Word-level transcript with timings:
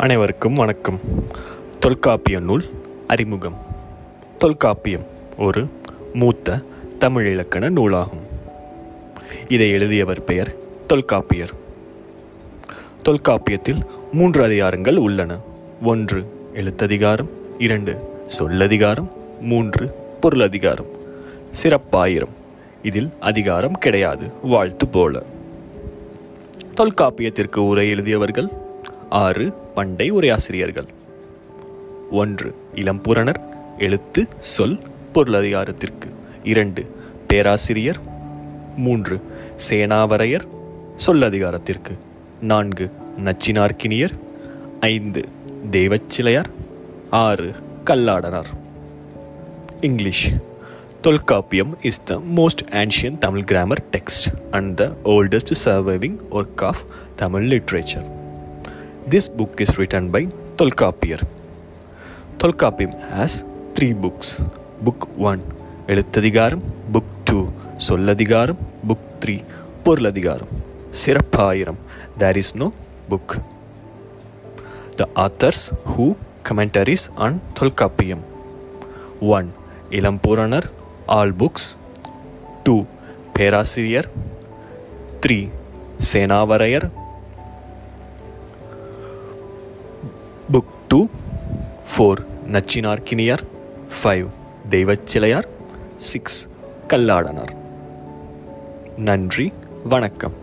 அனைவருக்கும் 0.00 0.54
வணக்கம். 0.54 1.00
தொல்காப்பிய 1.78 2.40
நூல் 2.40 2.70
அறிமுகம். 3.06 3.56
தொல்காப்பியம் 4.38 5.06
ஒரு 5.38 5.68
மூத்த 6.14 6.62
தமிழ் 6.98 7.26
இலக்கண 7.26 7.70
நூலாகும். 7.70 8.20
இதை 9.48 9.70
எழுதியவர் 9.70 10.24
பெயர் 10.24 10.54
தொல்காப்பியர். 10.86 11.50
தொல்காப்பியத்தில் 13.02 13.80
மூன்று 14.12 14.46
அதிகாரங்கள் 14.46 14.96
உள்ளன. 14.96 15.38
ஒன்று 15.82 16.48
எழுத்ததிகாரம். 16.54 17.28
இரண்டு 17.58 18.22
சொல்லதிகாரம். 18.38 19.08
மூன்று 19.40 19.94
பொருளதிகாரம். 20.20 20.90
சிறப்பாயிரம். 21.62 22.34
இதில் 22.82 23.10
அதிகாரம் 23.20 23.78
கிடையாது. 23.78 24.32
வாழ்த்து 24.42 24.88
போல. 24.88 25.22
தொல்காப்பியத்திற்கு 26.76 27.56
உரை 27.56 27.88
எழுதியவர்கள் 27.90 28.48
ஆறு 29.10 29.59
பண்டை 29.74 30.12
உரையாசிரியர்கள் 30.12 30.86
ஒன்று 32.10 32.54
இளம்பூரணர் 32.74 33.48
எழுத்து 33.78 34.26
சொல் 34.38 34.78
பொருளதிகாரத்திற்கு. 35.14 36.08
இரண்டு 36.44 36.94
பேராசிரியர். 37.26 37.98
மூன்று 38.76 39.20
சேனாவரையர் 39.68 40.44
சொல்லதிகாரத்திற்கு. 41.06 41.98
நான்கு 42.40 42.90
நச்சினார்க்கினியர். 43.24 44.18
ஐந்து 44.80 45.28
தேவச்சிலையார். 45.70 46.50
ஆறு 47.10 47.50
Kalladanar. 47.84 48.50
English. 49.80 50.34
Tolkappiyam 51.00 51.78
is 51.82 52.04
the 52.04 52.22
most 52.36 52.66
ancient 52.70 53.18
Tamil 53.18 53.44
grammar 53.44 53.82
text 53.90 54.34
and 54.50 54.76
the 54.76 54.96
oldest 55.04 55.54
surviving 55.64 56.16
work 56.30 56.62
of 56.62 56.76
Tamil 57.16 57.52
literature 57.52 58.18
This 59.10 59.28
book 59.30 59.60
is 59.60 59.70
written 59.78 60.10
by 60.10 60.20
Tolkappiyar. 60.58 61.20
Tolkappiyam 62.38 62.92
has 63.10 63.32
three 63.76 63.92
books. 63.94 64.28
Book 64.84 65.00
1 65.28 65.56
Ezhuthathikaram 65.86 66.62
book 66.92 67.14
two 67.24 67.38
Sollathikaram 67.86 68.60
book 68.88 69.06
three 69.22 69.34
Porulathikaram 69.84 70.52
Sirappayiram 71.00 71.78
there 72.18 72.38
is 72.42 72.52
no 72.60 72.68
book 73.10 73.34
the 74.96 75.08
authors 75.24 75.64
who 75.92 76.06
commentaries 76.48 77.06
on 77.26 77.38
Tolkappiyam 77.60 78.24
one 79.38 79.48
Ilampuranar 80.00 80.68
all 81.16 81.34
books 81.42 81.68
two 82.62 82.76
Perasiriyar 83.38 84.10
three 85.20 85.38
Senavaraiyar 86.10 86.88
book 90.52 90.70
two 90.88 91.06
four 91.90 92.20
Nachchinarkkiniyar 92.46 93.42
five 94.02 94.26
Deivachilaiyar 94.68 95.48
six 95.96 96.46
Kalladanar 96.88 97.52
நன்றி 98.96 99.52
வணக்கம். 99.84 100.34